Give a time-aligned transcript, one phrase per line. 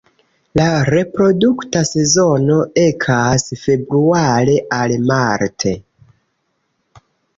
[0.59, 5.75] La reprodukta sezono ekas februare al marte.